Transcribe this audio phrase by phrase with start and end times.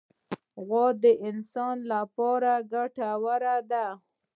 [0.65, 3.85] غوا د انسان له پاره ګټوره ده.